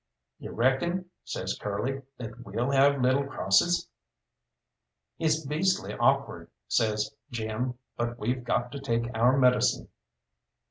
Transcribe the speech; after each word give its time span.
"You 0.39 0.49
reckon," 0.53 1.11
says 1.23 1.55
Curly, 1.61 2.01
"that 2.17 2.43
we'll 2.43 2.71
have 2.71 2.99
little 2.99 3.27
crosses?" 3.27 3.87
"It's 5.19 5.45
beastly 5.45 5.93
awkward," 5.93 6.49
says 6.67 7.13
Jim, 7.29 7.75
"but 7.97 8.17
we've 8.17 8.43
got 8.43 8.71
to 8.71 8.79
take 8.79 9.15
our 9.15 9.37
medicine." 9.37 9.89